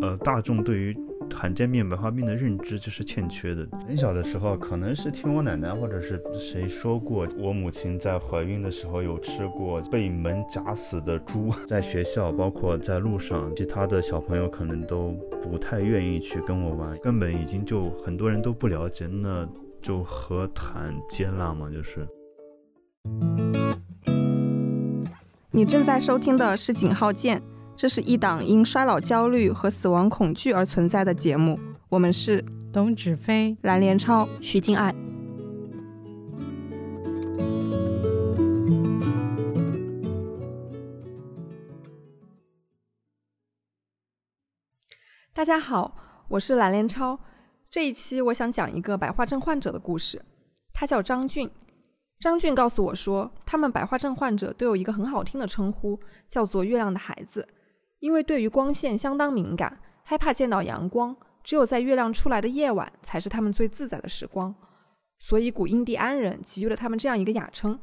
[0.00, 0.96] 呃大众对于
[1.34, 3.66] 罕见病、白化病的认知就是欠缺的。
[3.86, 11.52] 很小的时候，可能是听我奶奶或者是谁说过，我母亲在怀孕的时候有吃过被门夹死的猪。
[11.66, 15.12] 在学校，包括在路上，其他的小朋友可能都
[15.42, 19.46] 不太愿意去跟我玩，根本已经就很多人都不了解，那
[19.82, 21.70] 就何谈接纳嘛？
[21.70, 22.06] 就是。
[25.50, 27.38] 你正在收听的是《井号键》，
[27.78, 31.56] 这是一档因衰老焦虑和死亡恐惧而存在的节目。
[31.88, 34.92] 我们是董芷飞、蓝连超、徐静爱。
[45.32, 45.96] 大家好，
[46.30, 47.20] 我是蓝连超。
[47.70, 50.20] 这一期我想讲一个白化症患者的故事，
[50.72, 51.48] 他叫张俊。
[52.18, 57.46] 张俊告诉我说，他们白化症患者都有一个很好听的称呼，叫做“月亮的孩子”，
[58.00, 64.54] 因为对于光线相当敏感，害怕见到阳光，只有在月亮出来的夜晚才是他们最自在的时光，
[65.18, 67.78] 所以古印第安人给予了他们这样一个雅称。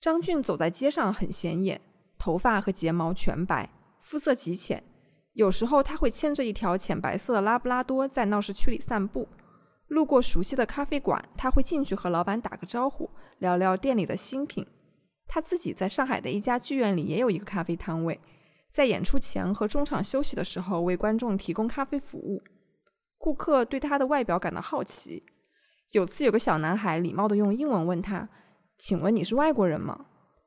[0.00, 1.80] 张俊走在街上很显眼，
[2.18, 4.82] 头发和睫毛全白，肤色极浅，
[5.32, 9.28] 有时候他会牵着一条浅白色的拉布拉多在闹市区里散步。
[9.88, 14.66] 路过熟悉的咖啡馆，他会进去和老板打个招呼，聊聊店里的新品。
[15.28, 18.20] 他自己在上海的一家剧院里也有一个咖啡摊位，
[18.76, 22.42] 在演出前和中场休息的时候为观众提供咖啡服务。
[23.16, 25.24] 顾客对他的外表感到好奇。
[25.92, 28.28] 有次有个小男孩礼貌地用英文问他
[28.78, 30.04] ：“请问你是外国人吗？”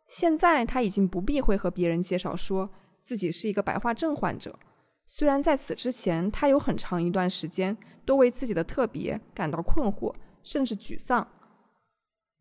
[0.07, 2.69] 现在他已经不避讳和别人介绍说
[3.01, 4.59] 自己是一个白化症患者。
[5.07, 10.13] 虽然在此之前，他有很长一段时间都为自己的特别感到困惑，
[10.43, 11.27] 甚至沮丧。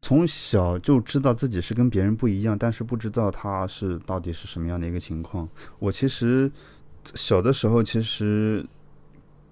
[0.01, 5.49] 从小就知道自己是跟别人不一样，但是不知道他是到底是什么样的一个情况。
[5.79, 6.51] 我其实
[7.15, 8.65] 小的时候其实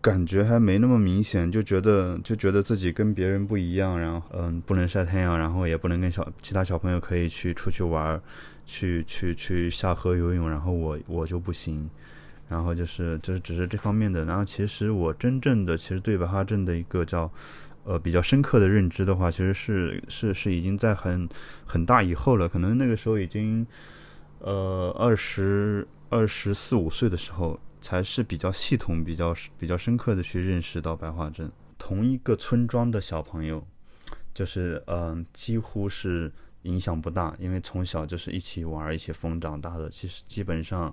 [0.01, 8.21] 感觉还没那么明显，就觉得就觉得自己跟别人不一样，然后嗯，不能晒太阳，然后也不能跟小其他小朋友可以去出去玩，
[8.65, 11.91] 去去去下河游泳，然后我我就不行。
[12.49, 17.29] 然后就是就是只是这方面的，然后其实我真正的其实对白化症的一个叫，
[17.87, 21.29] 呃比较深刻的认知的话，其实是是是已经在很
[21.65, 23.65] 很大以后了，可能那个时候已经，
[24.41, 31.49] 呃二十二十四五岁的时候，才是比较系统、比较比较深刻的去认识到白化症。
[31.79, 33.65] 同一个村庄的小朋友，
[34.35, 36.33] 就是嗯几乎是
[36.63, 40.93] 影响不大，因为从小就是一起玩、一起疯长大的，其实基本上。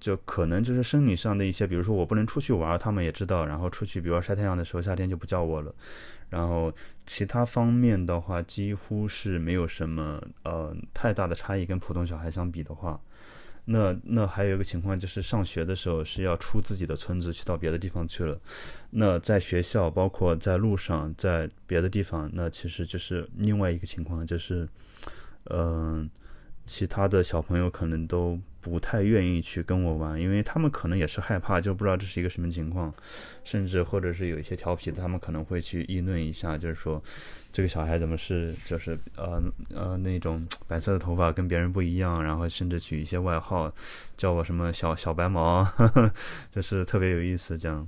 [0.00, 3.44] 就可能就是生理上的一些，比如说我不能出去玩，他们也知道。
[3.46, 5.74] 然后出去，比如说晒太阳的时候，夏天就不叫我了。
[6.30, 6.72] 然后
[7.06, 11.66] 其他方面的话，几乎是没有什么呃太大的差异。
[11.66, 13.00] 跟普通小孩相比的话，
[13.64, 18.38] 那那还有一个情况就是上学的时候是要出自己的村子去到别的地方去了。
[18.90, 24.68] 那在学校，包括在路上，在别的地方，那其实就是另外一个情况，就是
[25.50, 26.08] 嗯。
[26.70, 28.38] 其他的小朋友可能都
[28.68, 32.92] 不太愿意去跟我玩，因为他们可能也是害怕，就不知道这是一个什么情况，
[33.42, 37.02] 甚至或者是有一些调皮的，他们可能会去议论一下，就是说
[37.52, 39.42] 这个小孩怎么是就是呃
[39.74, 43.72] 呃那种白色的头发跟别人不一样，然后甚至取一些外号，
[44.16, 45.66] 叫我什么小小白毛，
[46.52, 47.56] 就是特别有意思。
[47.56, 47.86] 这样，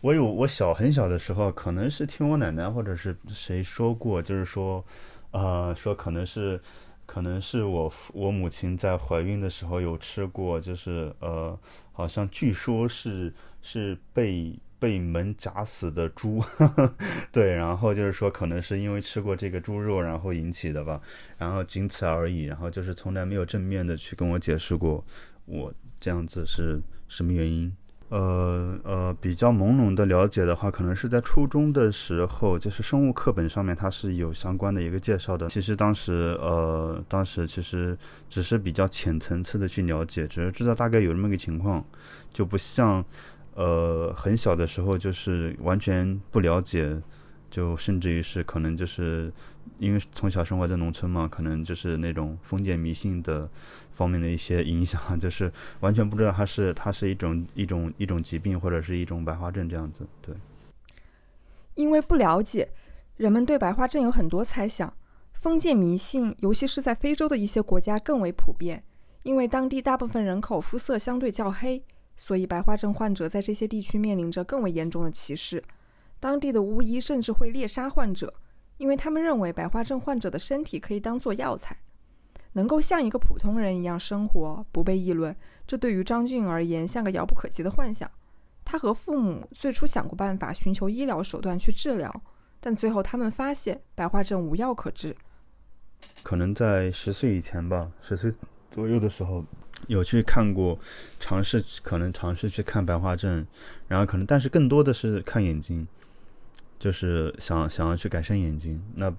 [0.00, 4.84] 我有我小很小的时候，可能是听我奶奶或者是谁说过，就是说
[5.32, 6.60] 呃说可能是。
[7.06, 11.58] 可能是我我母亲在怀孕的时候有吃过，就是呃，
[11.92, 13.32] 好像据说是
[13.62, 16.42] 是被被门夹死的猪，
[17.30, 21.00] 对，然后就是说可能是因为吃过这个猪肉，然后引起的吧，
[21.38, 25.04] 然后仅此而已，然后就是从来没有正面的去跟我解释过
[25.46, 27.74] 我这样子是什么原因。
[28.14, 35.48] 呃呃，比较朦胧的了解的话，可能是在初中的时候，就是生物课本上面它是有相关的一个介绍的。
[35.48, 37.98] 其实当时呃，当时其实
[38.30, 41.84] 只是比较浅层次的去了解，只是知道大概有这么个情况，
[42.32, 43.04] 就不像
[43.54, 46.96] 呃很小的时候就是完全不了解，
[47.50, 49.32] 就甚至于是可能就是
[49.80, 53.50] 因为从小生活在农村嘛，可能就是那种封建迷信的。
[53.94, 60.06] 方面的一些影响， 就是完全不知道它是它是一种一种一种疾病或者是一种白化症这样子。
[60.20, 60.34] 对，
[61.74, 62.68] 因为不了解，
[63.16, 64.92] 人们对白化症有很多猜想。
[65.32, 68.82] 封建迷信，尤其是在非洲的一些国家更为普遍，
[69.24, 71.82] 因为当地大部分人口肤色相对较黑，
[72.16, 75.62] 所以白化症患者在这些地区面临着更为严重的歧视。
[76.18, 78.32] 当地的巫医甚至会猎杀患者，
[78.78, 81.76] 因为他们认为白化症患者的身体可以当做药材。
[82.54, 85.34] 能够像一个普通人一样生活，不被议论，
[85.66, 88.10] 这对于张俊而言像个遥不可及的幻想。
[88.64, 92.22] 他和父母最初想过办法寻求医疗手段去治疗，
[92.60, 95.14] 但最后他们发现白化症无药可治。
[96.22, 98.32] 可能在十岁以前吧，十岁
[98.70, 99.44] 左右的时候，
[99.86, 100.78] 有去看过，
[101.20, 103.46] 尝试可能尝试去看白化症，
[103.86, 105.86] 然后可能但是更多的是看眼睛，
[106.78, 108.82] 就是想想要去改善眼睛。
[108.94, 109.12] 那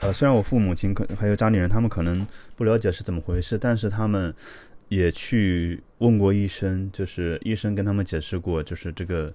[0.00, 2.26] 呃，虽然我父母亲可还有家里人他们可能
[2.56, 4.34] 不了解是怎么回事，但是他们
[4.88, 9.32] 也去问过医生，就是医生跟他们解释过，就是这个。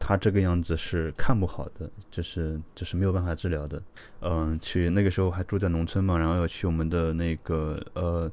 [0.00, 3.82] 他这个样子是看不好的，就是就是没有办法治疗的。
[4.20, 8.30] 嗯，去那个时候还住在农村嘛，然后要去我们的那个呃，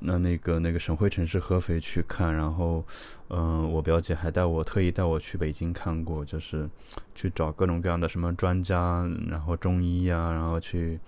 [0.00, 2.84] 那那个那个省会城市合肥去看，然后
[3.28, 6.68] 嗯，我表姐还带我特意带我去北京看过，就是
[7.14, 10.98] 去找各种各样的什么专家，然后中医呀，然后去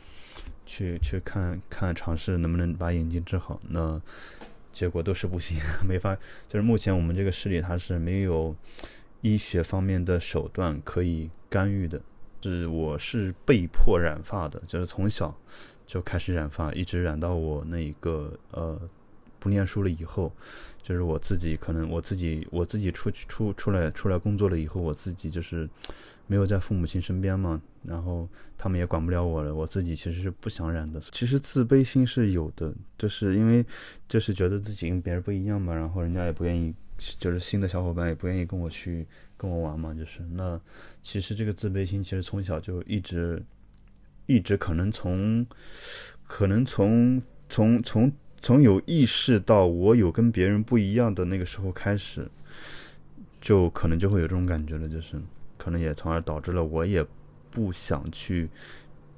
[0.66, 4.00] 去去看看尝试能不能把眼睛治好，那
[4.72, 5.58] 结果都是不行，
[5.88, 6.16] 没法，
[6.48, 8.54] 就是目前我们这个视力它是没有。
[9.24, 12.02] 医学方面的手段可以干预的，
[12.42, 15.32] 是我是被迫染发的，就是从小
[15.92, 18.80] 就开始染发，一直染到我那一个呃
[19.38, 20.32] 不念书了以后，
[20.82, 25.68] 就是我自己可能我自己我自己出去出出来出来工作了以后，我自己就是
[26.26, 30.98] 没有在父母亲身边嘛，然后他们也管不了我了，我自己其实是不想染的。
[31.12, 33.62] 其实自卑心是有的，就是因为
[34.08, 36.74] 就是觉得自己跟别人不一样嘛，然后人家也不愿意。
[37.18, 39.04] 就是新的小伙伴也不愿意跟我去
[39.36, 40.58] 跟我玩嘛，就是那
[41.02, 43.42] 其实这个自卑心其实从小就一直
[44.26, 45.46] 一直可能从
[46.24, 52.30] 可能从从从从有意识到我有跟别人不一样的那个时候开始，
[53.40, 55.20] 就可能就会有这种感觉了，就是
[55.56, 57.04] 可能也从而导致了我也
[57.50, 58.48] 不想去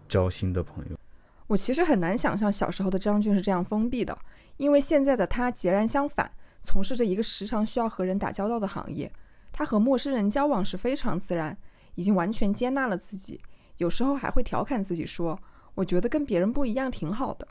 [0.08, 0.98] 交新的朋友。
[1.46, 4.18] 我其实很难想象小时候的张俊是这样封闭的，
[4.56, 6.30] 因为现在的他截然相反。
[6.66, 9.12] 从事着一个时常需要和人打交道的行业，
[9.52, 11.54] 他和陌生人交往是非常自然，
[11.94, 13.38] 已经完全接纳了自己。
[13.78, 15.38] 有时候还会调侃自己说
[15.74, 17.46] ：“我觉得跟别人不一样挺好的。”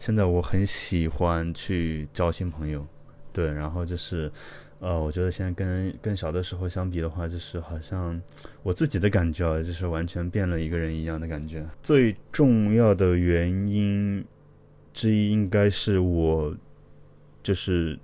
[0.00, 2.86] 现在我很喜欢去交新朋友，
[3.32, 4.30] 对，然后就是，
[4.80, 8.20] 呃，我觉得现在跟跟小的时候相比的话，就是好像
[8.62, 11.66] 我自己的感觉啊，就是完全变了一个人一样的感觉。
[11.82, 14.24] 最重要的原因
[14.92, 16.54] 之一应该是我，
[17.42, 17.98] 就是。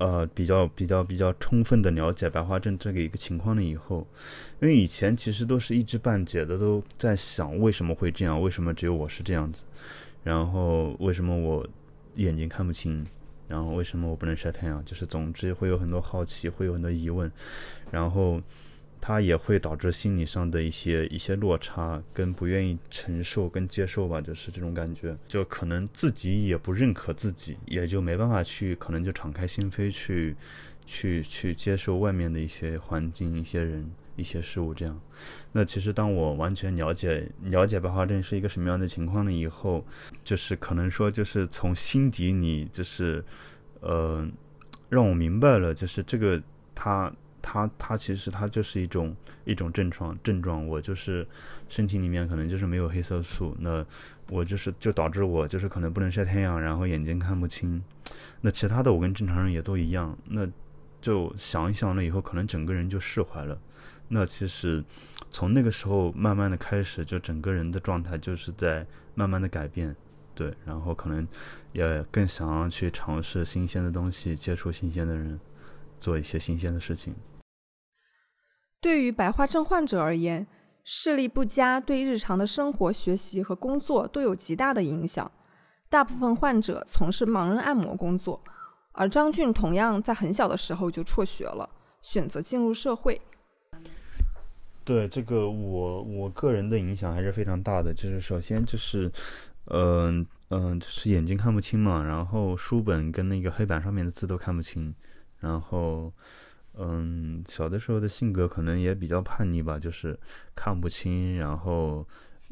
[0.00, 4.06] 呃，比较比较比较充分的了解白化症这个一个情况了以后，
[4.60, 9.62] 因为以前其实都是一知半解的，都在想为什么会这样，为什么只有我是这样子，
[10.24, 11.68] 然后为什么我
[12.14, 13.06] 眼睛看不清，
[13.46, 17.30] 然后为什么我不能晒太阳，就是总之会有很多好奇，会有很多疑问，
[17.90, 18.40] 然后。
[19.00, 30.36] 它也会导致心理上的一些一些落差，跟不愿意承受跟接受吧，就是这种感觉，就可能自己也不认可自己，也就没办法去，可能就敞开心扉去，
[30.84, 35.00] 去去接受外面的一些环境、一些人、一些事物这样。
[35.52, 39.82] 那其实当我完全了解了解白化症是一个什么样的情况了以后，
[40.22, 43.24] 就是可能说就是从心底里就是，
[43.80, 44.28] 呃，
[44.90, 46.42] 让我明白了，就是这个
[46.74, 47.10] 他。
[47.42, 49.14] 它它其实它就是一种
[49.44, 51.26] 一种症状症状，我就是
[51.68, 53.84] 身体里面可能就是没有黑色素，那
[54.30, 57.82] 我就是就导致我就是可能不能晒太阳，然后眼睛看不清，
[58.40, 60.48] 那其他的我跟正常人也都一样，那
[61.00, 63.58] 就想一想了以后，可能整个人就释怀了。
[64.08, 64.84] 那其实
[65.30, 69.94] 从那个时候慢慢的开始，就整个人的状态就是在慢慢的改变，
[70.34, 71.26] 对，然后可能
[71.72, 75.38] 也更想要去尝试新鲜的东西，接触新鲜的人，
[76.00, 77.14] 做一些新鲜的事情。
[78.80, 80.46] 对于白化症患者而言，
[80.84, 85.30] 视力不佳对日常的生活、学习和工作都有极大的影响。
[85.90, 88.42] 大部分患者从事盲人按摩工作，
[88.92, 91.68] 而张俊同样在很小的时候就辍学了，
[92.00, 93.20] 选择进入社会。
[94.82, 97.92] 对这个，我我个人的影响还是非常大的。
[97.92, 99.12] 就是首先就是，
[99.66, 104.94] 嗯嗯，就是眼睛看不清嘛，然后书本跟那个黑板上面的字都看不清，
[105.38, 106.10] 然后。
[106.82, 110.18] 嗯，小的时候的性格可能也比较叛逆吧，就是
[110.54, 112.08] 看不清，然后，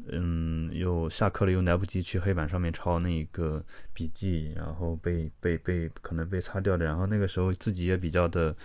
[0.07, 8.55] 嗯，又下课了又来不及去黑板上面抄那个笔记，然后被被被可能被擦掉的，然后那个时候自己也比较的，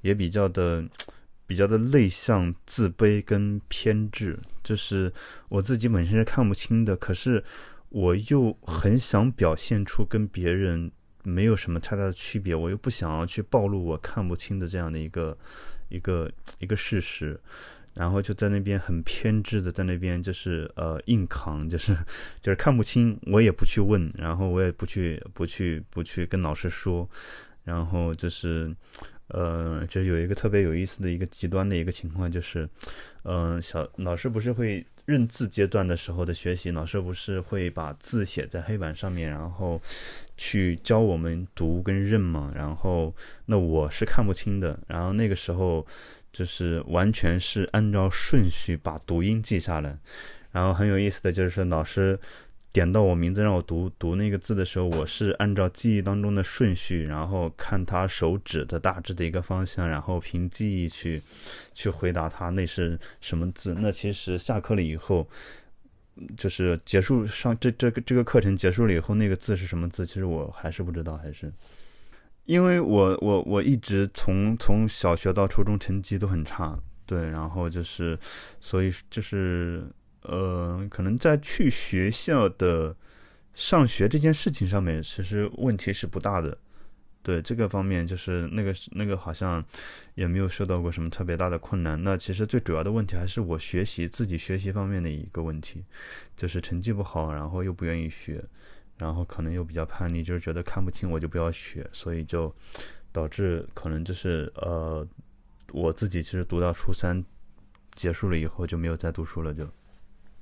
[0.00, 0.82] 也比较的，
[1.46, 5.12] 比较的内向、自卑跟偏执，就是
[5.50, 7.44] 我自己本身是看不清的，可是
[7.90, 10.90] 我又很想表现出跟别人。
[11.24, 15.36] 没有什么太大的区别，我又不想要去暴露我看不清的这样的一个
[15.88, 17.38] 一个一个事实，
[17.94, 21.96] 然后就在那边很偏执的在那边就是呃硬扛，就是
[22.40, 27.08] 就是看不清我也不去问，然后我也不去不去不去跟老师说，
[27.64, 28.74] 然后就是
[29.28, 32.68] 呃，就有一个特别有意思的一个极端的一个情况，就是，
[33.22, 39.80] 嗯，小老师不是会认字阶段的时候的学习，老师不是会把字写在黑板上面，然后
[40.36, 42.52] 去教我们读跟认嘛？
[42.54, 43.14] 然后
[43.46, 45.86] 那我是看不清的，然后那个时候
[46.32, 49.98] 就是完全是按照顺序把读音记下来，
[50.52, 52.18] 然后很有意思的就是老师。
[52.74, 61.22] 点到我名字让我读读那个字的时候，我是按照记忆当中的顺序，然后看他手指的大致的一个方向，然后凭记忆去
[61.72, 63.76] 去回答他那是什么字。
[63.78, 65.24] 那其实下课了以后，
[66.36, 71.52] 就是结束上这这个这个课程结束了以后，那个字是什么字，其实我还是不知道，还是
[72.44, 76.76] 因为我我我一直从从小学到初中成绩都很差，
[77.06, 78.18] 对，然后就是
[78.58, 79.86] 所以就是。
[80.24, 82.94] 呃，可能在去学校的
[83.54, 86.58] 上学这件事情上面，其实问题是不大的。
[87.22, 89.64] 对这个方面，就是那个那个好像
[90.14, 92.02] 也没有受到过什么特别大的困难。
[92.04, 95.82] 那其实最主要的问题还是我学习自己学习方面的一个问题，
[96.36, 98.44] 就是成绩不好，然后又不愿意学，
[98.98, 102.54] 然后可能又比较叛逆，就是觉得看不清我就不要学，所以就
[103.10, 105.06] 导致可能就是呃，
[105.72, 107.24] 我自己其实读到初三
[107.94, 109.66] 结束了以后就没有再读书了，就。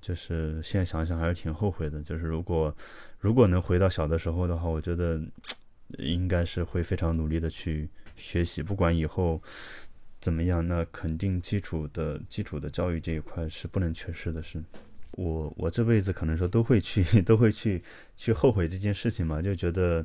[0.03, 2.03] 就是现在想想还是挺后悔的。
[2.03, 2.77] 就是如果
[3.19, 5.19] 如果能回到小的时候的话，我觉得
[5.97, 9.41] 应该是会非常努力的去学习，不管以后
[10.21, 14.43] 怎么样，那肯定基础的基础的教育这一块是不能缺失的。
[14.43, 14.63] 是
[15.13, 17.83] 我我这辈子可能说都会去 都会去
[18.17, 20.05] 去后悔这件事情嘛，就觉得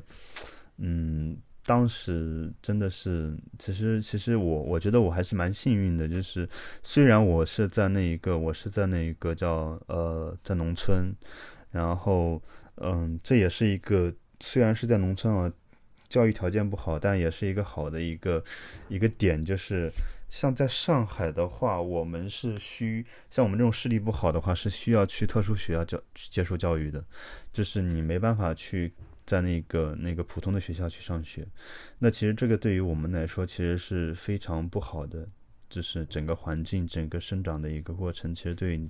[0.78, 1.36] 嗯。
[1.68, 6.48] 当时真的是，其实其实我我觉得我还是蛮幸运的，就是
[6.82, 11.14] 虽然我是在那一个我是在那一个叫呃在农村，
[11.70, 12.40] 然后
[12.76, 14.10] 嗯这也是一个
[14.40, 15.52] 虽然是在农村啊，
[16.08, 18.42] 教育条件不好，但也是一个好的一个
[18.88, 19.92] 一个点，就是
[20.30, 27.04] 像在上海的话，我们是需像我们这种视力不好的话是需要去特殊学校教接受教育的，
[27.52, 28.90] 就是你没办法去。
[29.28, 31.46] 在那个那个普通的学校去上学，
[31.98, 35.28] 那其实这个对于我们来说其实是非常不好的，
[35.68, 38.34] 就是整个环境、整个生长的一个过程。
[38.34, 38.80] 其实对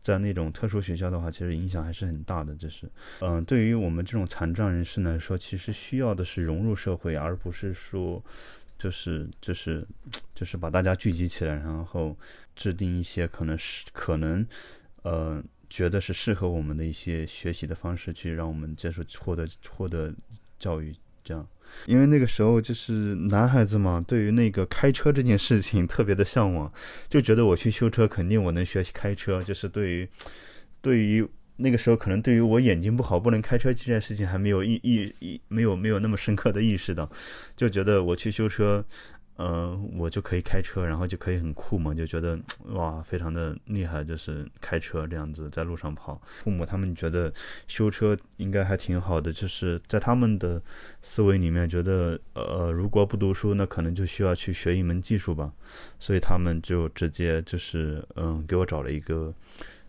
[0.00, 2.54] 在那种特殊学校的话，其实影响还是很大的。
[2.54, 2.88] 就是，
[3.20, 8.24] 嗯，对于我们这种残障人士来说，其实需要的是融入社会，而不是说，
[8.78, 9.84] 就是就是
[10.36, 12.16] 就是把大家聚集起来，然后
[12.54, 14.46] 制定一些可能是可能，
[15.02, 15.42] 呃。
[15.70, 20.12] 觉得是适合我们的一些学习的方式，去让我们接受获得获得
[20.58, 20.92] 教育，
[21.24, 21.46] 这样。
[21.86, 26.70] 因为那个时候就是男孩子嘛，对于那个开车这件事情特别的向往，
[27.08, 29.40] 就觉得我去修车肯定我能学习开车。
[29.40, 30.08] 就是对于
[30.82, 31.24] 对于
[31.56, 37.08] 那个时候可能对于我眼睛不好不能开车这件事情还没有意意意没有没有那么深刻的意识到，
[37.54, 38.84] 就觉得我去修车。
[39.36, 42.38] 嗯，我就可以开车，然后就可以很酷嘛，就觉得
[42.74, 46.20] 哇，非常的厉害，就是开车这样子在路上跑。
[46.42, 47.32] 父母他们觉得
[47.66, 50.60] 修车应该还挺好的，就是在他们的
[51.00, 55.50] 思维里面觉得，呃，如果不读书，那可能就需要去学一门技术吧，
[55.98, 59.32] 所以他们就直接就是嗯，给我找了一个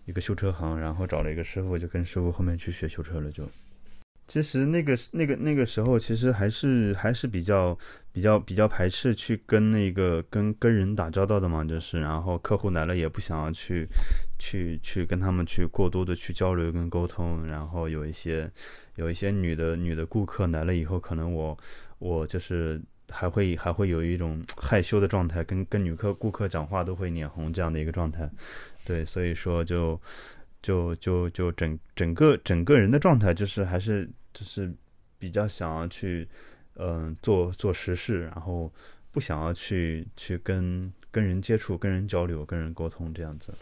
[0.05, 3.43] 一个修车行，然后找了一个师傅，就跟师傅后面去学修车了就。
[4.31, 7.77] 其实那个那个那个时候，其实还是还是比较
[8.13, 13.85] 比较比较排斥去跟那个跟跟人打交道的嘛，就是然后客户来了也不想要去
[14.39, 18.50] 去去跟他们去过多的去交流跟沟通，然后有一些
[18.95, 21.57] 有一些女的女的顾客来了以后，可能我
[22.00, 28.29] 我就是还会还会有一种害羞的状态，跟跟女客顾客讲话都会脸红这样的一个状态，
[28.85, 30.00] 对，所以说就
[30.61, 34.09] 就就就整整个整个人的状态就是还是。
[34.33, 34.73] 就是
[35.17, 36.27] 比较想要去，
[36.75, 38.71] 嗯，做做实事，然后
[39.11, 43.53] 不想要去去跟跟人接触、跟人交流、跟人沟通这样子。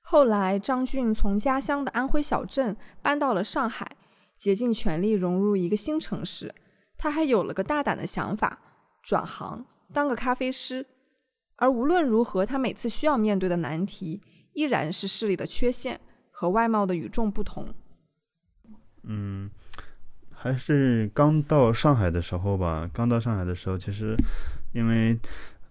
[0.00, 3.96] 后来，张俊从家乡的安徽小镇搬到了上海，
[4.38, 6.54] 竭尽全力融入一个新城市。
[6.96, 8.58] 他还有了个大胆的想法，
[9.02, 10.86] 转行当个咖啡师。
[11.56, 14.22] 而无论如何，他每次需要面对的难题
[14.54, 16.00] 依然是视力的缺陷
[16.30, 17.74] 和外貌的与众不同。
[19.02, 19.50] 嗯。
[20.40, 22.88] 还是刚到上海的时候吧。
[22.92, 24.14] 刚到上海的时候，其实，
[24.72, 25.18] 因为，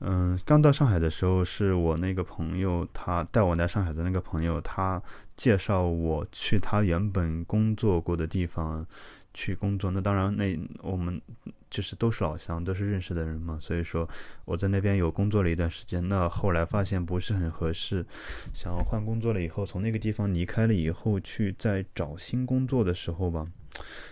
[0.02, 5.02] 嗯，刚到上海的时候，是我那个朋友，他带我来上海的那个朋友，他
[5.38, 8.86] 介绍我去他原本工作过的地方
[9.34, 9.90] 去工作。
[9.90, 11.22] 那当然，那我们
[11.70, 13.58] 就是都是老乡，都是认识的人嘛。
[13.62, 14.08] 所以说，
[14.44, 16.06] 我在那边有工作了一段时间。
[16.10, 18.06] 那后来发现不是很合适，
[18.54, 23.48] 想要换工作了以后，从那个地方离开了以后，去再找新工作的时候吧。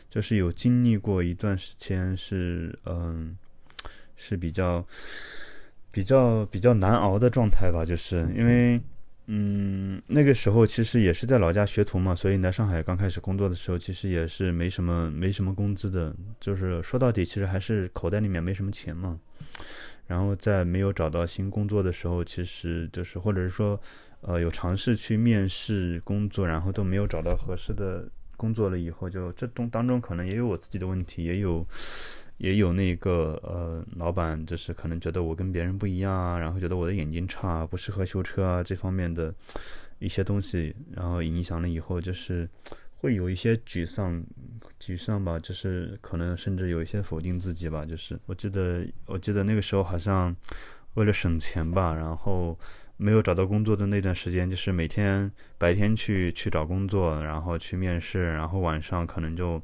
[0.10, 3.36] 就是有经历过一段时间，是嗯，
[4.16, 4.86] 是比较
[5.92, 8.82] 比较比较难熬的状态吧，就是因为。
[9.28, 19.20] 嗯，那个时候其实也是在老家学徒嘛，所以来上海刚开始工作的时候，其实也是没什么没什么工资的，就是说到底，其实还是口袋里面没什么钱嘛。
[20.06, 23.82] 然后在没有找到新工作的时候，其实就是或者是说，
[24.22, 31.66] 呃，有尝试去面试工作，然后都没有找到合适的工作了以后，就这中当中可能也有我自己的问题，也有。
[32.38, 39.34] 也有那个呃，老板就是可能觉得我跟别人不一样啊，然后觉得我的眼睛差，不适合修车啊这方面的
[40.00, 42.46] 一些东西，然后影响了以后就是
[42.98, 44.22] 会有一些沮丧，
[44.82, 47.86] 沮丧吧，就是可能甚至有一些否定自己吧。
[47.86, 50.36] 就是我记得我记得那个时候好像
[50.96, 52.60] 为了省钱吧，然后
[52.98, 59.62] 没有找到工作的那段时间，就是每天白天去去找工作，然后去面试，然后晚上可能就。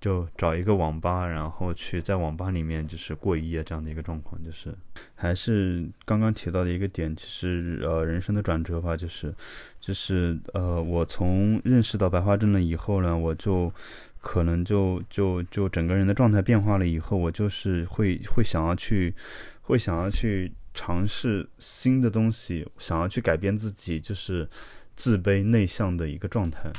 [0.00, 4.72] 就找一个网吧，然后去在网吧里面就是过一夜这样的一个状况，就是
[5.16, 9.34] 还是刚刚提到的一个点，其实呃人生的转折吧，就是
[9.80, 13.72] 就是呃我从认识到白化症了以后呢，我就
[14.20, 19.12] 可能就就就整个人的状态变化了以后，我就是会会想要去
[19.62, 24.48] 会想要去尝试新的东西，想要去改变自己，就是
[24.94, 26.70] 自卑内向的一个状态。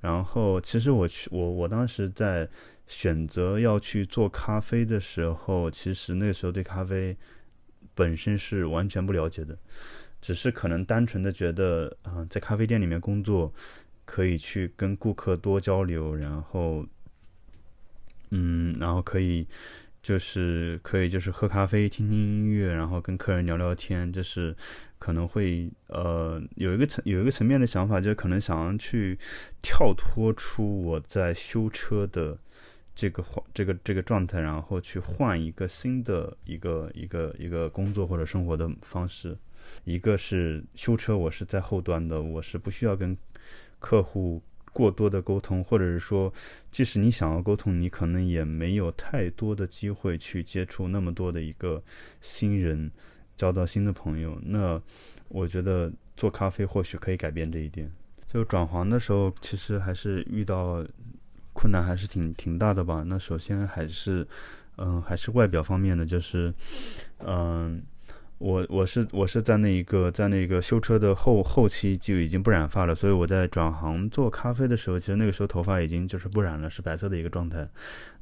[0.00, 2.48] 然后，其实我去我我当时在
[2.86, 7.14] 选择要去做咖啡的时候，其实那个时候对咖啡
[7.94, 9.58] 本身是完全不了解的，
[10.22, 13.52] 只是可能单纯的觉得，啊，在咖啡店里面工作
[14.06, 16.86] 可以去跟顾客多交流，然后，
[18.30, 19.46] 嗯，然后可以
[20.06, 24.54] 就是可以就是喝咖啡、听听音乐，然后跟客人聊聊天，就是。
[24.98, 29.16] 可能会呃有一个层有一个层面的想法，就是可能想要去
[29.60, 32.36] 跳脱出我在修车的
[32.94, 33.22] 这个
[33.52, 39.36] 这个这个状态，然后去换一个新的一个一个一个工作或者生活的方式。
[39.84, 43.14] 一个是修车，我是在后端的，我是不需要跟
[43.78, 44.42] 客户
[44.76, 46.30] 过多的沟通，或者是说，
[46.70, 51.82] 即使你想要沟通，你可能也没有太多的机会去接触那么多的一个
[52.20, 52.90] 新人。
[53.36, 54.80] 交到新的朋友，那
[55.28, 57.90] 我觉得做咖啡或许可以改变这一点。
[58.26, 60.82] 就转行的时候，其实还是遇到
[61.52, 63.04] 困难，还是挺挺大的吧。
[63.06, 64.26] 那首先还是，
[64.78, 66.52] 嗯，还是外表方面的，就是，
[67.18, 67.82] 嗯，
[68.38, 77.68] 我我是我是在那一个在那个修车的后后期就已经不染发了，所以我在转行做咖啡的时候，其实那个时候头发已经就是不染了，是白色的一个状态。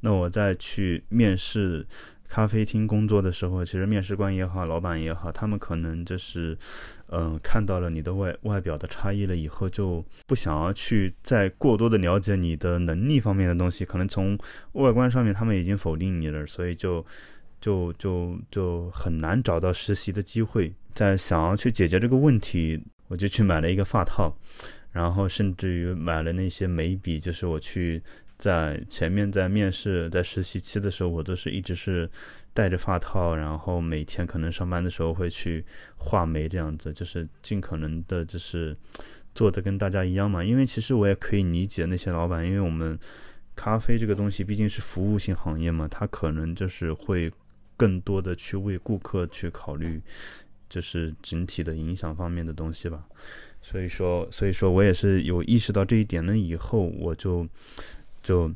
[0.01, 1.85] 那我再去面试。
[2.27, 6.57] 咖啡厅工作的时候，其实面试官也好，老板也好，他们可能就是，
[7.09, 13.85] 嗯，看到了你的外外表的差异了以后，就不想要去再过多的了解你的能力方面的东西。
[13.85, 14.35] 可能从
[14.71, 17.05] 外观上面，他们已经否定你了，所以就
[17.65, 20.71] 就就就很难找到实习的机会。
[20.93, 24.31] 在想要去解决这个问题，我就去买了一个发套，
[24.91, 28.03] 然后甚至于买了那些眉笔，就是我去。
[28.37, 32.07] 在前面在面试在实习期的时候，我都是一直是
[32.53, 35.63] 戴着发套，然后每天可能上班的时候会去
[35.95, 38.75] 画眉，这样子就是尽可能的，就是
[39.33, 40.43] 做的跟大家一样嘛。
[40.43, 42.99] 因为其实我也可以理解那些老板，因为我们
[43.55, 47.31] 咖啡这个东西毕竟是服务性行业嘛，他可能就是会
[47.77, 50.01] 更多的去为顾客去考虑，
[50.69, 53.05] 就是整体的影响方面的东西吧。
[53.61, 57.47] 所以说，所以说我也是有意识到这一点了以后，我就。
[58.25, 58.51] 就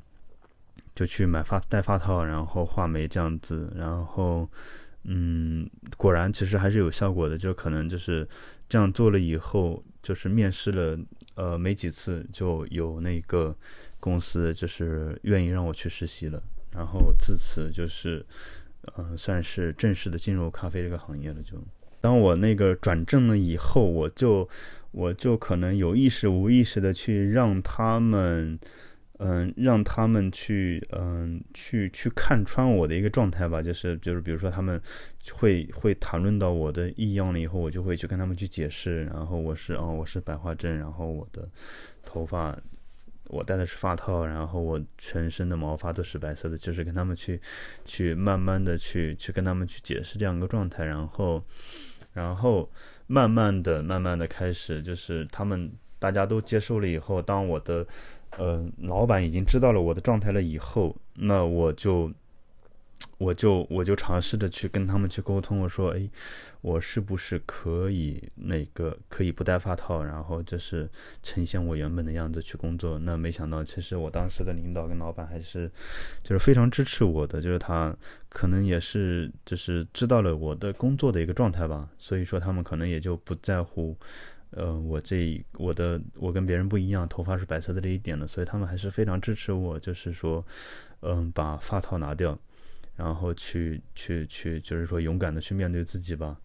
[0.95, 4.49] 就去买发戴发套，然后画眉这样子，然后
[5.03, 7.37] 嗯，果然其实还是有效果的。
[7.37, 8.27] 就可能就是
[8.67, 10.97] 这样做了以后，就是面试了
[11.35, 13.55] 呃没几次，就有那个
[13.99, 16.41] 公司就是愿意让我去实习了。
[16.71, 18.25] 然后自此就是
[18.97, 21.41] 嗯，算是正式的进入咖啡这个行业了。
[21.41, 21.57] 就
[22.01, 24.47] 当我那个转正了以后，我就
[24.91, 28.59] 我就可能有意识无意识的去让他们。
[29.21, 34.81] 嗯，让他们去，嗯，去去看穿我的一个状态吧，就是就是，比如说他们
[35.33, 41.49] 会会谈论到我的异样了以后，我就会去跟他们去解释，然后我是哦，我是白化症，然后我的
[42.05, 42.57] 头发
[43.29, 47.41] 我戴的是发套，然后我全身的毛发都是白色的，就是跟他们去
[47.85, 51.41] 去慢慢的去去跟他们去解释这样一个状态，然后
[52.11, 52.69] 然后
[53.07, 57.87] 慢慢的慢慢的开始，就是他们大家都接受了以后，当我的。
[58.37, 62.13] 呃，老板已经知道了我的状态了以后，那我就
[63.19, 66.09] 我就我就尝试着去跟他们去沟通，我说，哎，
[66.61, 70.89] 我是不是可以那个可以不戴发套，然后就是
[71.21, 72.97] 呈现我原本的样子去工作？
[72.97, 75.69] 那没想到，其实我当时的领导跟老板还是
[76.23, 77.93] 就是非常支持我的，就是他
[78.29, 83.97] 可能也是就是知道了我的工作的一个状态吧，所以说他们可能也就不在乎，
[84.51, 90.45] 呃，我这我的我跟别人不一样，头发是白色的这一点了，所以他们还是非常支持我，就是说，
[91.01, 92.39] 嗯，把发套拿掉。
[92.99, 96.37] 然后去去去，就是说勇敢的去面对自己吧。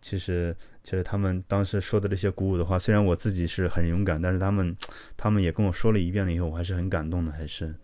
[0.00, 4.74] 其实，其实他们当时说的这些鼓舞的话，虽然我自己是很勇敢，但是他们，
[5.18, 7.30] 他们也跟我说了一遍了以后，我还是很感动的。
[7.30, 7.74] 还是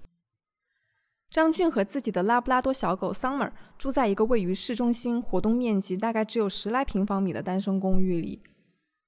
[1.31, 8.41] 张俊和自己的拉布拉多小狗 Summer 住在一个位于市中心、活动面积大概只有十来平方米的单身公寓里，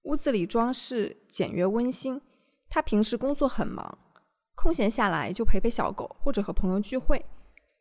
[0.03, 2.21] 屋子里装饰简约温馨。
[2.69, 3.99] 他平时工作很忙，
[4.57, 7.25] 空闲下来就陪陪小狗，或者和朋友聚会。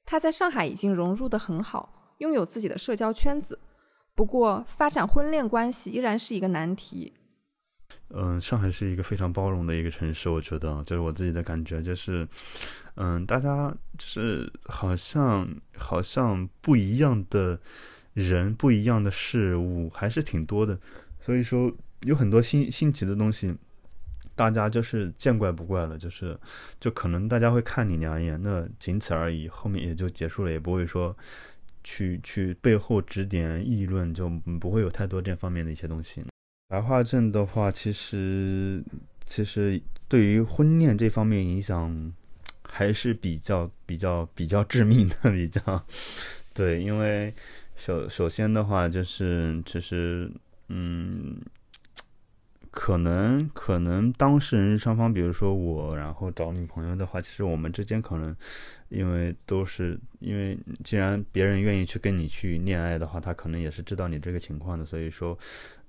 [0.06, 3.60] 他在上海已经融入的很好，拥有自己的社交圈子。
[4.14, 7.14] 不过，发展婚恋关系依然是一个难题。
[8.10, 12.28] 嗯，上海是一个非常包容的一个城市，我觉得，就是我自己的感觉，就是，
[12.96, 17.60] 嗯，大家就是好像好像不一样的
[18.14, 20.80] 人，不一样的事物还是挺多的，
[21.20, 23.54] 所以说有很多新新奇的东西。
[24.36, 26.38] 大家就是见怪不怪了，就是，
[26.78, 31.16] 就可能大家会看你两眼，那仅此而已，后面也就结束了，也不会说
[31.86, 36.22] 去去背后指点议论，就不会有太多这方面的一些东西。
[36.68, 38.84] 白化症的话，其实
[39.26, 42.14] 其实对于婚恋这方面影响
[42.68, 45.86] 还是比较比较比较致命的， 比较
[46.54, 47.34] 对，因为
[47.78, 50.30] 首首先的话就是其实
[50.68, 51.40] 嗯。
[52.78, 58.36] 可能可能当事人双方，比如说我，然后找女朋友的话，其实我们之间可能，
[58.90, 65.40] 因为都是因为既然别人愿意去跟你去恋爱的话，他可能也是知道你这个情况的，所以说，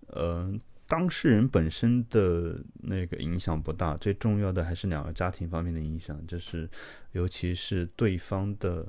[0.06, 0.48] 呃，
[0.86, 6.70] 当事人本身的那个影响不大，最重要的还是两个家庭方面的影响，就是
[7.12, 8.86] 尤其是对方的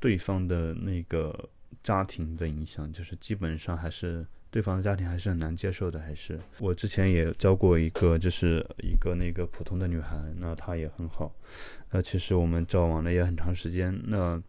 [0.00, 1.48] 对方的那个
[1.84, 4.26] 家庭的影响，就是基本上还是。
[4.56, 11.30] 对方的家庭还是很难接受的，还是我之前也教过一个，就是一个那个普通的女孩，那她也很好，
[11.90, 14.42] 那其实我们交往了也很长时间，那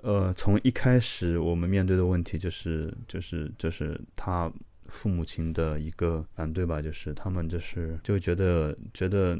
[0.00, 4.50] 呃从一开始我们面对的问题就是就是就是她
[4.86, 9.38] 父母亲的一个反对吧，就是他们就是就觉得觉得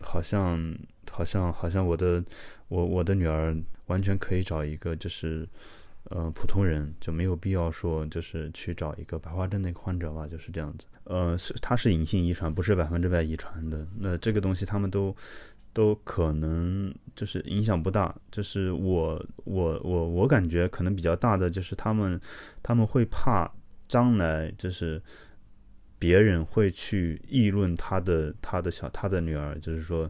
[0.00, 0.76] 好像
[1.08, 2.20] 好像好像我的
[2.66, 5.48] 我我的女儿完全可以找一个就是。
[6.08, 10.86] 呃，普通人就没有必要说，就是去找一个白化症的患者吧，就是这样子。
[11.04, 13.84] 呃，是它是隐性遗传，不是百分之百遗传的。
[13.98, 15.14] 那这个东西他们都
[15.72, 18.14] 都可能就是影响不大。
[18.30, 22.20] 就是我我我我感觉可能比较大的就是他们
[22.62, 23.50] 他们会怕
[23.88, 25.02] 将来就是
[25.98, 30.08] 别人会去议论他的他的小他的女儿，就是说。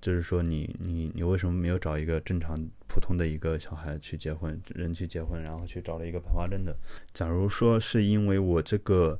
[0.00, 2.56] 就是说，你你你为什么没有找一个正常
[2.86, 6.76] 普通的一个小孩去结婚，人去结婚，然后去找了一个白化症的？
[7.12, 9.18] 假如说是因为我这个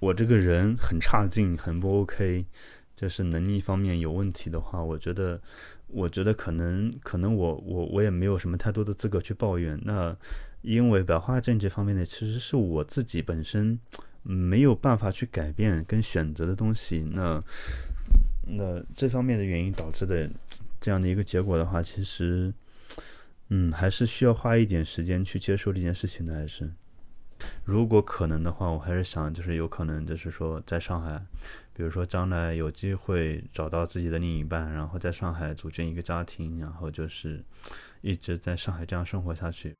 [0.00, 2.44] 我这个人很差劲，很不 OK，
[2.96, 5.40] 就是能力方面有问题的话，我觉得
[5.86, 9.80] 我觉得可能可能我我我也没有什么太多的资格去抱怨。
[9.84, 10.16] 那
[10.62, 13.78] 因为白化症这方面的，其实是我自己本身
[14.22, 17.06] 没有办法去改变跟选择的东西。
[17.12, 17.42] 那
[18.42, 20.28] 那这方面的原因导致的
[20.80, 22.52] 这样的一个结果的话，其实，
[23.48, 26.34] 嗯，还是需要花一点时间去接受这件事情的。
[26.34, 26.70] 还是，
[27.64, 31.20] 如果可能的话，我还是想，就是有可能，就是说，在上海，
[31.74, 37.44] 比如说将来有机会找到自己的另一半，然后在上海组建一个家庭，然后就是
[38.00, 39.74] 一直在上海这样生活下去。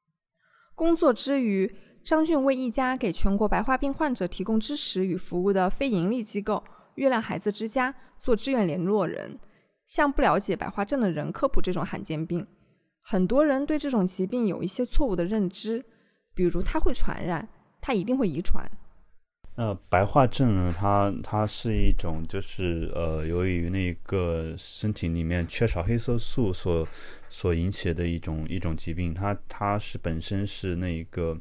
[0.75, 1.70] 工作之余，
[2.03, 7.94] 张俊为一家给全国白化病患者提供支持与服务的非营利机构“月亮孩子之家”。
[8.20, 9.38] 做志愿联络人，
[9.87, 12.46] 向不了解白化症的人科普这种罕见病。
[13.00, 15.83] 很多人对这种疾病有一些错误的认知，
[16.35, 17.48] 比如它会传染，
[17.81, 18.70] 它一定会遗传。
[19.57, 20.70] 那白化症呢？
[20.79, 26.87] 它它是一种，就是呃，由于那个身体里面缺少黑色素所
[27.31, 29.14] 所引起的一种一种疾病。
[29.14, 31.38] 它它是本身是那一个。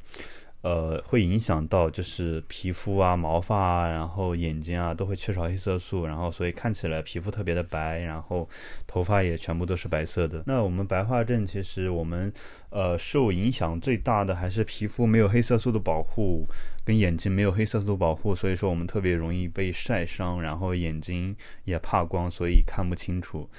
[0.62, 8.48] 呃，会影响到就是皮肤啊、毛发啊，然后眼睛啊，都会缺少黑色素，然后所以看起来皮肤特别的白，然后
[8.86, 10.44] 头发也全部都是白色的。
[10.46, 12.30] 那我们白化症其实我们
[12.72, 16.46] 呃受影响最大的还是皮肤没有黑色素的保护，
[16.84, 23.50] 跟眼睛没有黑色素保护，所以说我们特别容易被晒伤，然后眼睛也怕光，所以看不清楚。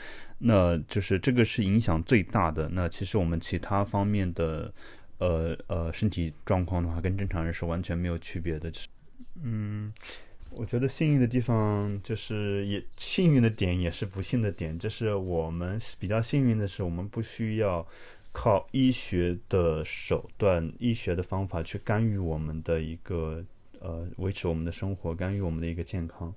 [0.40, 2.68] 那就是这个是影响最大的。
[2.74, 4.70] 那其实我们其他方面的。
[5.20, 8.72] 呃呃身体状况的话，跟正常人是完全没有区别的。
[9.42, 9.92] 嗯，
[10.50, 17.86] 我觉得幸运的地方就是也幸运的点也是不幸的点，就是我们比较幸运的是，我们不需要
[18.32, 23.44] 靠医学的手段、医学的方法去干预我们的一个
[23.78, 26.34] 呃维持我们的生活、干预我们的一个健康。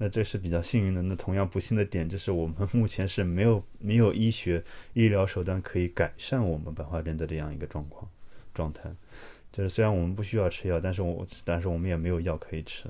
[0.00, 1.02] 那这是比较幸运的。
[1.02, 4.62] 那同样不幸的点就是，我们目前是没有没有医学
[4.92, 8.08] 医疗手段可以改善我们白化症的这样一个状况
[8.58, 8.90] 状态。
[9.52, 12.84] 就是虽然我们不需要吃药，但是我但是我们也没有药可以吃，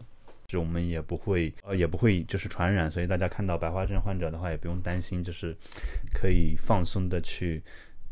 [0.47, 2.91] 就我们也不会呃也不会就是传染。
[2.91, 5.55] 所以大家看到白化症患者的话，也不用担心，就是
[6.13, 7.63] 可以放松的去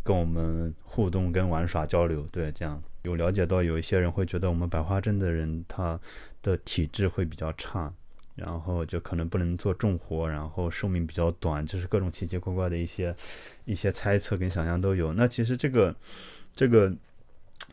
[0.05, 2.23] 跟我们互动、跟玩耍、交流。
[2.31, 5.99] 对，这样有了解到有一些人会觉得我们白化症的人他
[6.43, 7.93] 的体质会比较差。
[8.37, 13.17] 然后就可能不能做重活，然后寿命比较短，就是各种奇奇怪怪的一些
[13.65, 15.11] 一些猜测跟想象都有。
[15.15, 15.97] 那其实这个
[16.55, 16.95] 这个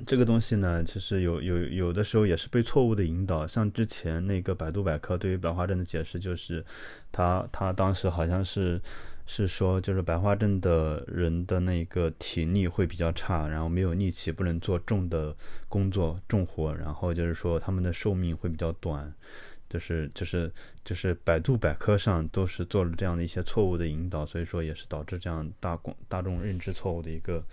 [0.06, 3.46] 这个东西呢，其实有有有的时候也是被错误的引导。
[3.46, 6.66] 像之前那个百度百科对于白化症的解释，就是
[7.12, 8.82] 他他当时好像是
[9.26, 15.36] 是说，就是白化症的人的那个体力会比较差，然后没有力气，不能做重的
[15.70, 19.14] 工作重活，然后就是说他们的寿命会比较短。
[19.70, 20.52] 就是就是
[20.86, 27.44] 就是百度百科上都是做了这样的一些错误的引导，所以说也是导致这样大广大众认知错误的一个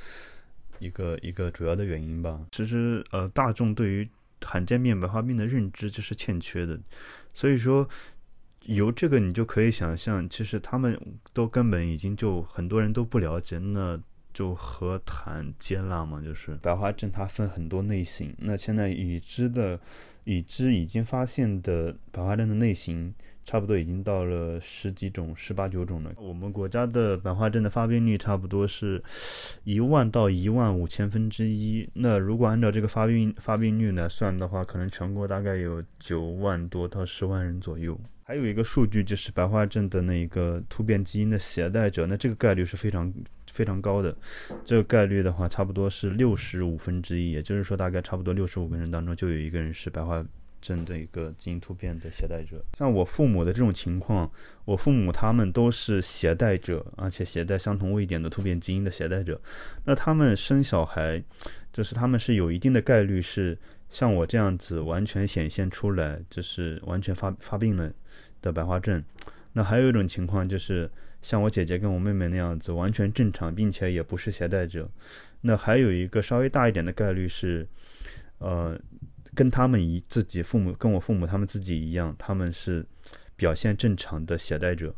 [0.80, 2.40] 一个一个主要的原因吧。
[2.50, 4.08] 其实呃，大众对于
[4.40, 6.76] 罕见病白化病的认知就是欠缺的，
[7.32, 7.88] 所以说
[8.64, 11.00] 由这个你就可以想象，其实他们
[11.32, 14.00] 都根本已经就很多人都不了解，那
[14.34, 16.20] 就何谈接纳嘛？
[16.20, 19.78] 就是白化症它分很多类型，那现在已知的。
[20.24, 26.12] 已知已经发现的白化症的类型，差不多已经到了十几种、十八九种了。
[26.16, 29.02] 我们国家的白化症的发病率差不多是
[29.64, 31.88] 一万到一万五千分之一。
[31.94, 37.98] 那如果按照这个发病发病率来算的话，可能全国大概有九万多到十万人左右。
[38.22, 43.12] 还有一个数据就是白化症的那个突变基因的携带者，那这个概率是非常。
[43.52, 44.16] 非常高的，
[44.64, 50.24] 这个概率的话，差不多是六十五分之一，也就是说，大概差不多六十五个人当中就有一个人是白化
[50.60, 52.62] 症的一个基因突变的携带者。
[52.78, 54.30] 像我父母的这种情况，
[54.64, 59.40] 我父母他们都是携带者，而且携带相同位点的突变基因的携带者。
[59.84, 61.22] 那他们生小孩，
[61.72, 63.58] 就是他们是有一定的概率是
[63.90, 67.90] 像我这样子完全显现出来，就是完全发发病了
[68.42, 69.02] 的白化症。
[69.52, 70.90] 那还有一种情况就是。
[71.22, 74.88] 像我姐姐跟我妹妹那样子完全正常，并且也不是携带者。
[75.42, 77.66] 那还有一个稍微大一点的概率是，
[78.38, 78.78] 呃，
[79.34, 82.84] 跟他们一自己父母跟我父母他们自己一样，他们是
[83.36, 84.94] 表现正常的携带者，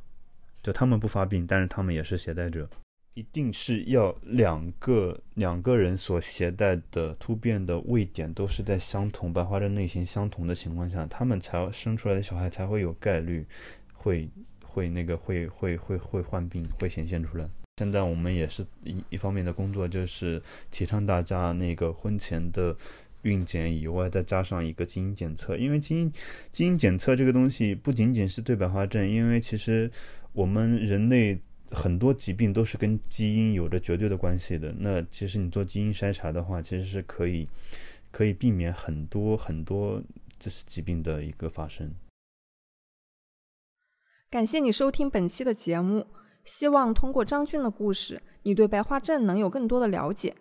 [0.62, 2.68] 就他们不发病，但是他们也是携带者。
[3.14, 13.44] 一定是要两个两个人所携带的突变的位点都是在相同白化症类型相同的情况下，他们才生出来的小孩才会有概率
[13.94, 14.28] 会。
[14.72, 17.46] 会那个会会会会患病，会显现出来。
[17.76, 22.74] 现在我们也是一一方面的工作，就是提倡大家那个婚前的
[23.22, 25.56] 孕检以外，再加上一个基因检测。
[25.56, 26.12] 因为基因
[26.50, 29.90] 基因检测这个东西不仅仅是对白化症，因为其实
[30.32, 31.38] 我们人类
[31.70, 34.74] 很多疾病都是跟基因有着绝对的关系的。
[34.78, 37.48] 那其实你做基因筛查的话，其实是可以
[38.10, 40.00] 可以避免很多很多
[40.38, 41.90] 就是疾病的一个发生。
[44.32, 46.06] 感谢你收听本期的节目，
[46.42, 50.34] 希望通过张俊的故事，你对白化症能有更多的了解。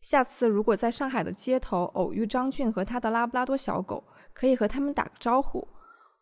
[0.00, 5.66] 下次如果在上海的街头偶遇张俊和他的拉布拉多小狗，可以和他们打个招呼；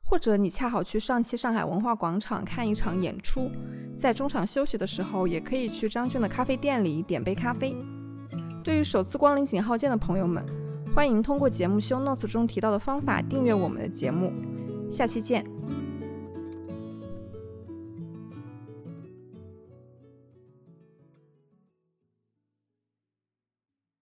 [0.02, 3.50] 或者你恰好去上汽上海文化广场看一场演出，
[3.98, 7.76] 在中场休息的时候，也可以去张俊的咖啡店里点杯咖啡。
[8.64, 10.42] 对于首次光临井号键的朋友们，
[10.94, 14.33] 欢迎通过节目 show notes 中提到的方法订阅我们的节目。
[14.90, 15.44] 下期见。